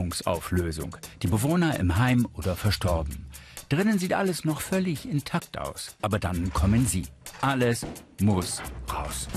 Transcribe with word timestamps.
Wohnungsauflösung. 0.00 0.96
Die 1.22 1.26
Bewohner 1.26 1.78
im 1.78 1.98
Heim 1.98 2.26
oder 2.32 2.56
verstorben. 2.56 3.26
Drinnen 3.68 3.98
sieht 3.98 4.14
alles 4.14 4.46
noch 4.46 4.62
völlig 4.62 5.06
intakt 5.06 5.58
aus. 5.58 5.94
Aber 6.00 6.18
dann 6.18 6.52
kommen 6.54 6.86
sie. 6.86 7.06
Alles 7.42 7.84
muss 8.18 8.62
raus. 8.90 9.28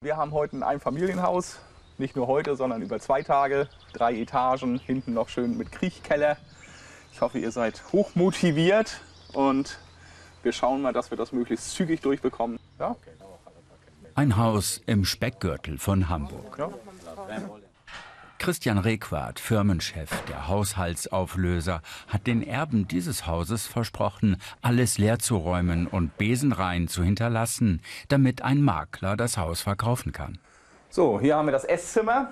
Wir 0.00 0.16
haben 0.16 0.32
heute 0.32 0.56
ein 0.56 0.62
Einfamilienhaus. 0.62 1.58
Nicht 1.98 2.16
nur 2.16 2.26
heute, 2.26 2.56
sondern 2.56 2.80
über 2.80 2.98
zwei 3.00 3.22
Tage. 3.22 3.68
Drei 3.92 4.14
Etagen, 4.18 4.78
hinten 4.78 5.12
noch 5.12 5.28
schön 5.28 5.58
mit 5.58 5.72
Kriechkeller. 5.72 6.38
Ich 7.12 7.20
hoffe, 7.20 7.38
ihr 7.38 7.52
seid 7.52 7.82
hochmotiviert 7.92 9.00
und 9.34 9.78
wir 10.42 10.52
schauen 10.52 10.80
mal, 10.80 10.94
dass 10.94 11.10
wir 11.10 11.18
das 11.18 11.32
möglichst 11.32 11.72
zügig 11.72 12.00
durchbekommen. 12.00 12.58
Ja? 12.80 12.96
Ein 14.16 14.36
Haus 14.36 14.80
im 14.86 15.04
Speckgürtel 15.04 15.76
von 15.76 16.08
Hamburg. 16.08 16.56
Christian 18.38 18.78
Requart, 18.78 19.40
Firmenchef 19.40 20.10
der 20.28 20.46
Haushaltsauflöser, 20.46 21.82
hat 22.06 22.26
den 22.28 22.46
Erben 22.46 22.86
dieses 22.86 23.26
Hauses 23.26 23.66
versprochen, 23.66 24.36
alles 24.62 24.98
leerzuräumen 24.98 25.88
und 25.88 26.16
Besenreihen 26.16 26.86
zu 26.86 27.02
hinterlassen, 27.02 27.80
damit 28.08 28.42
ein 28.42 28.62
Makler 28.62 29.16
das 29.16 29.36
Haus 29.36 29.62
verkaufen 29.62 30.12
kann. 30.12 30.38
So, 30.90 31.18
hier 31.20 31.34
haben 31.34 31.46
wir 31.46 31.52
das 31.52 31.64
Esszimmer. 31.64 32.30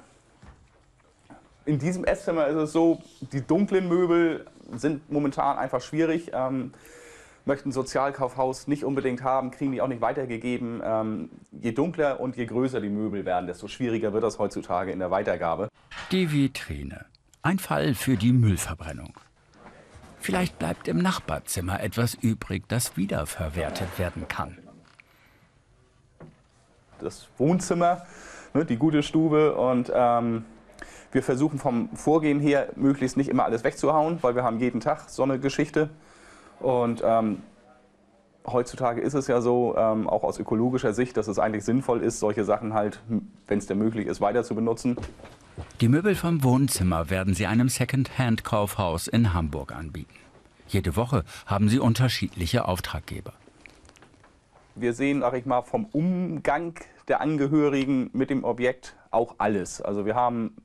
In 1.65 1.81
diesem 1.81 2.05
Esszimmer 2.05 2.47
ist 2.47 2.57
es 2.57 2.73
so, 2.73 3.03
die 3.33 3.41
dunklen 3.41 3.89
Möbel 3.89 4.47
sind 4.77 5.11
momentan 5.11 5.59
einfach 5.59 5.81
schwierig. 5.81 6.31
Ähm, 6.33 6.73
möchten 7.45 7.73
Sozialkaufhaus 7.73 8.67
nicht 8.67 8.85
unbedingt 8.85 9.23
haben, 9.23 9.51
kriegen 9.51 9.73
die 9.73 9.81
auch 9.81 9.89
nicht 9.89 10.01
weitergegeben. 10.01 10.81
Ähm, 10.85 11.31
je 11.51 11.73
dunkler 11.73 12.21
und 12.21 12.37
je 12.37 12.47
größer 12.47 12.81
die 12.81 12.89
Möbel 12.89 13.25
werden, 13.25 13.47
desto 13.47 13.69
schwieriger 13.69 14.13
wird 14.13 14.25
das 14.25 14.39
heutzutage 14.39 14.93
in 14.93 14.99
der 14.99 15.11
Weitergabe. 15.11 15.69
Die 16.11 16.31
Vitrine. 16.31 17.07
Ein 17.43 17.59
Fall 17.59 17.95
für 17.95 18.17
die 18.17 18.33
Müllverbrennung. 18.33 19.15
Vielleicht 20.21 20.61
bleibt 20.61 20.87
im 20.87 20.99
Nachbarzimmer 20.99 21.81
etwas 21.81 22.15
übrig, 22.15 22.65
das 22.69 22.97
wiederverwertet 22.97 23.99
werden 23.99 24.29
kann. 24.29 24.59
Das 27.01 27.29
Wohnzimmer, 27.39 28.07
ne, 28.55 28.65
die 28.65 28.77
gute 28.77 29.03
Stube 29.03 29.57
und 29.57 29.91
ähm, 29.93 30.45
wir 31.11 31.25
versuchen 31.25 31.59
vom 31.59 31.89
Vorgehen 31.97 32.39
her 32.39 32.69
möglichst 32.77 33.17
nicht 33.17 33.29
immer 33.29 33.45
alles 33.45 33.65
wegzuhauen, 33.65 34.19
weil 34.23 34.37
wir 34.37 34.45
haben 34.45 34.61
jeden 34.61 34.81
Tag 34.81 35.11
so 35.11 35.25
eine 35.25 35.41
Geschichte. 35.41 35.91
Und 36.61 37.03
ähm, 37.05 37.43
heutzutage 38.47 39.01
ist 39.01 39.15
es 39.15 39.27
ja 39.27 39.41
so, 39.41 39.77
ähm, 39.77 40.09
auch 40.09 40.23
aus 40.25 40.39
ökologischer 40.39 40.93
Sicht, 40.93 41.17
dass 41.17 41.29
es 41.29 41.39
eigentlich 41.39 41.65
sinnvoll 41.65 42.03
ist, 42.03 42.21
solche 42.21 42.45
Sachen 42.45 42.75
halt, 42.75 43.01
wenn 43.47 43.59
es 43.59 43.67
denn 43.67 43.79
möglich 43.79 44.07
ist, 44.07 44.21
weiter 44.21 44.45
zu 44.45 44.55
benutzen. 44.55 44.97
Die 45.81 45.89
Möbel 45.89 46.15
vom 46.15 46.43
Wohnzimmer 46.43 47.11
werden 47.11 47.35
sie 47.35 47.47
einem 47.47 47.69
Second-Hand-Kaufhaus 47.69 49.07
in 49.07 49.35
Hamburg 49.35 49.73
anbieten. 49.73 50.15
Jede 50.69 50.97
Woche 50.97 51.25
haben 51.47 51.69
sie 51.69 51.79
unterschiedliche 51.79 52.67
Auftraggeber. 52.67 53.35
Wir 54.75 54.95
sehen, 54.95 55.21
sag 55.21 55.35
ich 55.35 55.45
mal, 55.45 55.63
vom 55.63 55.85
Umgang 55.93 56.75
der 57.09 57.21
Angehörigen 57.21 58.09
mit 58.15 58.31
dem 58.31 58.43
Objekt 58.45 58.97
auch 59.11 59.35
alles. 59.39 59.83
Also 59.83 60.07
wir 60.07 60.15
haben 60.15 60.57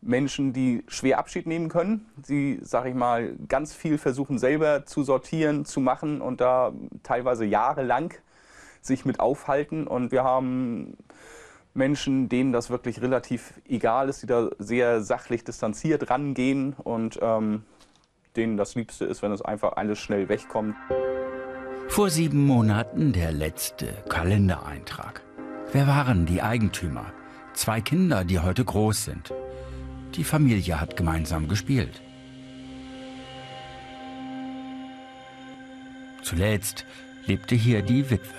Menschen, 0.00 0.52
die 0.52 0.84
schwer 0.86 1.18
Abschied 1.18 1.46
nehmen 1.46 1.68
können. 1.68 2.06
Sie, 2.22 2.60
sag 2.62 2.86
ich 2.86 2.94
mal, 2.94 3.34
ganz 3.48 3.74
viel 3.74 3.98
versuchen 3.98 4.38
selber 4.38 4.86
zu 4.86 5.02
sortieren, 5.02 5.64
zu 5.64 5.80
machen 5.80 6.20
und 6.20 6.40
da 6.40 6.72
teilweise 7.02 7.44
jahrelang 7.44 8.14
sich 8.80 9.04
mit 9.04 9.20
aufhalten. 9.20 9.86
Und 9.86 10.12
wir 10.12 10.24
haben 10.24 10.96
Menschen, 11.74 12.28
denen 12.28 12.52
das 12.52 12.70
wirklich 12.70 13.02
relativ 13.02 13.54
egal 13.68 14.08
ist, 14.08 14.22
die 14.22 14.26
da 14.26 14.50
sehr 14.58 15.02
sachlich 15.02 15.44
distanziert 15.44 16.10
rangehen 16.10 16.74
und 16.74 17.18
ähm, 17.20 17.64
denen 18.36 18.56
das 18.56 18.74
Liebste 18.74 19.04
ist, 19.04 19.22
wenn 19.22 19.32
es 19.32 19.42
einfach 19.42 19.76
alles 19.76 19.98
schnell 19.98 20.28
wegkommt. 20.28 20.76
Vor 21.88 22.10
sieben 22.10 22.46
Monaten 22.46 23.12
der 23.12 23.32
letzte 23.32 23.86
Kalendereintrag. 24.08 25.22
Wer 25.72 25.86
waren 25.86 26.26
die 26.26 26.42
Eigentümer? 26.42 27.06
Zwei 27.54 27.80
Kinder, 27.80 28.24
die 28.24 28.38
heute 28.38 28.64
groß 28.64 29.04
sind. 29.06 29.32
Die 30.18 30.24
Familie 30.24 30.80
hat 30.80 30.96
gemeinsam 30.96 31.46
gespielt. 31.46 32.02
Zuletzt 36.24 36.84
lebte 37.26 37.54
hier 37.54 37.82
die 37.82 38.10
Witwe. 38.10 38.34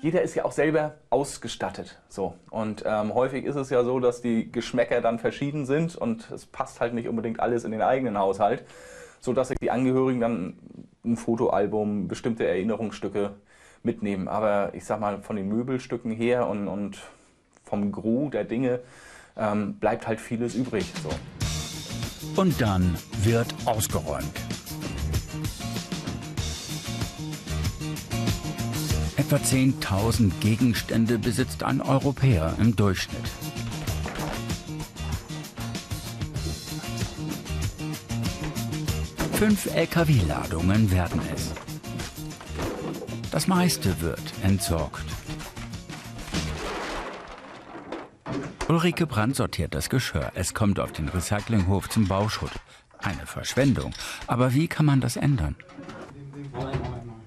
Jeder 0.00 0.22
ist 0.22 0.36
ja 0.36 0.44
auch 0.44 0.52
selber 0.52 0.94
ausgestattet. 1.10 2.00
So. 2.08 2.34
Und 2.50 2.84
ähm, 2.86 3.12
häufig 3.12 3.44
ist 3.44 3.56
es 3.56 3.70
ja 3.70 3.82
so, 3.82 3.98
dass 3.98 4.20
die 4.20 4.52
Geschmäcker 4.52 5.00
dann 5.00 5.18
verschieden 5.18 5.66
sind 5.66 5.96
und 5.96 6.30
es 6.30 6.46
passt 6.46 6.78
halt 6.80 6.94
nicht 6.94 7.08
unbedingt 7.08 7.40
alles 7.40 7.64
in 7.64 7.72
den 7.72 7.82
eigenen 7.82 8.16
Haushalt, 8.16 8.64
sodass 9.18 9.48
sich 9.48 9.58
die 9.58 9.72
Angehörigen 9.72 10.20
dann 10.20 10.58
ein 11.04 11.16
Fotoalbum, 11.16 12.06
bestimmte 12.06 12.46
Erinnerungsstücke 12.46 13.34
mitnehmen. 13.82 14.28
Aber 14.28 14.74
ich 14.74 14.84
sag 14.84 15.00
mal, 15.00 15.20
von 15.22 15.36
den 15.36 15.48
Möbelstücken 15.48 16.10
her 16.10 16.46
und, 16.46 16.68
und 16.68 16.98
vom 17.64 17.92
Gros 17.92 18.30
der 18.30 18.44
Dinge 18.44 18.80
ähm, 19.36 19.74
bleibt 19.74 20.06
halt 20.06 20.20
vieles 20.20 20.54
übrig. 20.54 20.92
So. 21.02 22.40
Und 22.40 22.60
dann 22.60 22.96
wird 23.22 23.54
ausgeräumt. 23.64 24.40
Etwa 29.16 29.36
10.000 29.36 30.30
Gegenstände 30.40 31.18
besitzt 31.18 31.64
ein 31.64 31.80
Europäer 31.80 32.54
im 32.60 32.76
Durchschnitt. 32.76 33.28
Fünf 39.32 39.66
Lkw-Ladungen 39.74 40.90
werden 40.92 41.20
es. 41.34 41.55
Das 43.36 43.48
meiste 43.48 44.00
wird 44.00 44.32
entsorgt. 44.42 45.04
Ulrike 48.66 49.06
Brandt 49.06 49.36
sortiert 49.36 49.74
das 49.74 49.90
Geschirr. 49.90 50.32
Es 50.34 50.54
kommt 50.54 50.80
auf 50.80 50.92
den 50.92 51.10
Recyclinghof 51.10 51.90
zum 51.90 52.08
Bauschutt. 52.08 52.52
Eine 52.96 53.26
Verschwendung. 53.26 53.92
Aber 54.26 54.54
wie 54.54 54.68
kann 54.68 54.86
man 54.86 55.02
das 55.02 55.16
ändern? 55.16 55.54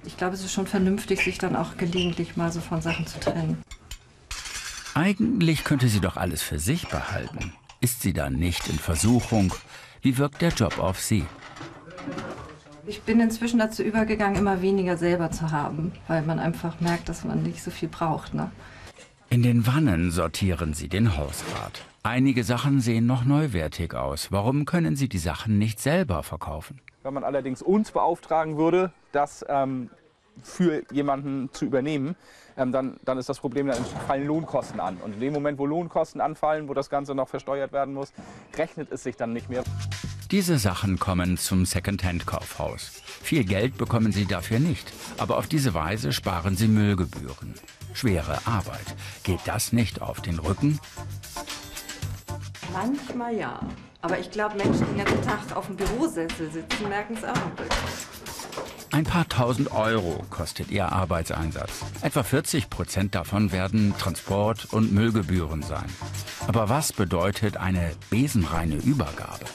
Ich 0.03 0.17
glaube, 0.17 0.33
es 0.33 0.43
ist 0.43 0.51
schon 0.51 0.65
vernünftig, 0.65 1.23
sich 1.23 1.37
dann 1.37 1.55
auch 1.55 1.77
gelegentlich 1.77 2.35
mal 2.35 2.51
so 2.51 2.59
von 2.59 2.81
Sachen 2.81 3.05
zu 3.05 3.19
trennen. 3.19 3.61
Eigentlich 4.95 5.63
könnte 5.63 5.89
sie 5.89 5.99
doch 5.99 6.17
alles 6.17 6.41
für 6.41 6.57
sich 6.57 6.87
behalten. 6.87 7.53
Ist 7.81 8.01
sie 8.01 8.13
dann 8.13 8.33
nicht 8.33 8.67
in 8.67 8.79
Versuchung? 8.79 9.53
Wie 10.01 10.17
wirkt 10.17 10.41
der 10.41 10.53
Job 10.53 10.79
auf 10.79 10.99
sie? 10.99 11.27
Ich 12.89 13.03
bin 13.03 13.19
inzwischen 13.19 13.59
dazu 13.59 13.83
übergegangen, 13.83 14.35
immer 14.35 14.63
weniger 14.63 14.97
selber 14.97 15.29
zu 15.29 15.51
haben, 15.51 15.91
weil 16.07 16.23
man 16.23 16.39
einfach 16.39 16.79
merkt, 16.79 17.07
dass 17.07 17.23
man 17.23 17.43
nicht 17.43 17.61
so 17.61 17.69
viel 17.69 17.87
braucht. 17.87 18.33
Ne? 18.33 18.49
In 19.29 19.43
den 19.43 19.67
Wannen 19.67 20.09
sortieren 20.09 20.73
sie 20.73 20.87
den 20.87 21.15
Hausrat. 21.15 21.85
Einige 22.01 22.43
Sachen 22.43 22.79
sehen 22.79 23.05
noch 23.05 23.25
neuwertig 23.25 23.93
aus. 23.93 24.31
Warum 24.31 24.65
können 24.65 24.95
sie 24.95 25.07
die 25.07 25.19
Sachen 25.19 25.59
nicht 25.59 25.79
selber 25.79 26.23
verkaufen? 26.23 26.81
Wenn 27.03 27.13
man 27.13 27.23
allerdings 27.23 27.61
uns 27.61 27.91
beauftragen 27.91 28.57
würde, 28.57 28.91
das 29.11 29.45
ähm, 29.47 29.91
für 30.41 30.81
jemanden 30.91 31.49
zu 31.53 31.65
übernehmen, 31.65 32.15
ähm, 32.57 32.71
dann, 32.71 32.99
dann 33.05 33.19
ist 33.19 33.29
das 33.29 33.39
Problem, 33.39 33.67
dann 33.67 33.85
fallen 34.07 34.25
Lohnkosten 34.25 34.79
an. 34.79 34.97
Und 34.97 35.13
in 35.13 35.19
dem 35.19 35.33
Moment, 35.33 35.59
wo 35.59 35.67
Lohnkosten 35.67 36.21
anfallen, 36.21 36.67
wo 36.67 36.73
das 36.73 36.89
Ganze 36.89 37.13
noch 37.13 37.29
versteuert 37.29 37.71
werden 37.71 37.93
muss, 37.93 38.13
rechnet 38.57 38.91
es 38.91 39.03
sich 39.03 39.15
dann 39.15 39.31
nicht 39.31 39.47
mehr. 39.47 39.63
Diese 40.31 40.59
Sachen 40.59 40.99
kommen 40.99 41.37
zum 41.37 41.65
Secondhand-Kaufhaus. 41.65 43.01
Viel 43.23 43.43
Geld 43.43 43.77
bekommen 43.79 44.11
sie 44.11 44.25
dafür 44.25 44.59
nicht, 44.59 44.93
aber 45.17 45.37
auf 45.37 45.47
diese 45.47 45.73
Weise 45.73 46.13
sparen 46.13 46.55
sie 46.55 46.67
Müllgebühren. 46.67 47.55
Schwere 47.93 48.39
Arbeit. 48.45 48.95
Geht 49.23 49.39
das 49.45 49.73
nicht 49.73 50.03
auf 50.03 50.21
den 50.21 50.37
Rücken? 50.37 50.79
Manchmal 52.71 53.35
ja. 53.35 53.59
Aber 54.01 54.19
ich 54.19 54.29
glaube, 54.29 54.55
Menschen, 54.55 54.85
die 54.91 54.97
den 54.97 55.05
ganzen 55.05 55.21
Tag 55.23 55.55
auf 55.55 55.65
dem 55.65 55.75
Bürosessel 55.77 56.51
sitzen, 56.51 56.87
merken 56.87 57.17
es 57.17 57.23
auch 57.23 57.29
ein 57.29 57.55
bisschen. 57.55 58.19
Ein 58.91 59.03
paar 59.05 59.27
tausend 59.27 59.71
Euro 59.71 60.23
kostet 60.29 60.69
ihr 60.69 60.91
Arbeitseinsatz. 60.91 61.83
Etwa 62.01 62.21
40 62.21 62.69
Prozent 62.69 63.15
davon 63.15 63.51
werden 63.51 63.95
Transport- 63.97 64.67
und 64.71 64.93
Müllgebühren 64.93 65.63
sein. 65.63 65.85
Aber 66.47 66.69
was 66.69 66.93
bedeutet 66.93 67.57
eine 67.57 67.91
besenreine 68.11 68.75
Übergabe? 68.75 69.45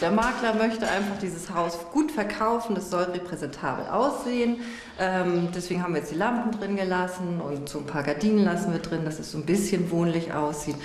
Der 0.00 0.10
Makler 0.10 0.54
möchte 0.54 0.88
einfach 0.88 1.18
dieses 1.22 1.54
Haus 1.54 1.78
gut 1.92 2.10
verkaufen, 2.10 2.76
es 2.76 2.90
soll 2.90 3.04
repräsentabel 3.04 3.86
aussehen. 3.86 4.56
Ähm, 4.98 5.48
deswegen 5.54 5.82
haben 5.82 5.94
wir 5.94 6.00
jetzt 6.00 6.12
die 6.12 6.16
Lampen 6.16 6.58
drin 6.58 6.76
gelassen 6.76 7.40
und 7.40 7.68
so 7.68 7.78
ein 7.78 7.86
paar 7.86 8.02
Gardinen 8.02 8.44
lassen 8.44 8.72
wir 8.72 8.80
drin, 8.80 9.04
dass 9.04 9.18
es 9.18 9.30
so 9.30 9.38
ein 9.38 9.46
bisschen 9.46 9.90
wohnlich 9.90 10.32
aussieht. 10.32 10.76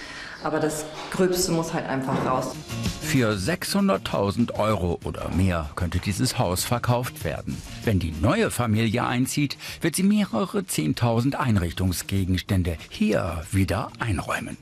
Aber 0.43 0.59
das 0.59 0.85
Gröbste 1.11 1.51
muss 1.51 1.73
halt 1.73 1.87
einfach 1.87 2.25
raus. 2.25 2.55
Für 3.01 3.31
600.000 3.33 4.53
Euro 4.57 4.99
oder 5.03 5.29
mehr 5.29 5.69
könnte 5.75 5.99
dieses 5.99 6.37
Haus 6.37 6.63
verkauft 6.63 7.25
werden. 7.25 7.61
Wenn 7.83 7.99
die 7.99 8.13
neue 8.21 8.51
Familie 8.51 9.05
einzieht, 9.05 9.57
wird 9.81 9.95
sie 9.95 10.03
mehrere 10.03 10.59
10.000 10.59 11.35
Einrichtungsgegenstände 11.35 12.77
hier 12.89 13.43
wieder 13.51 13.91
einräumen. 13.99 14.57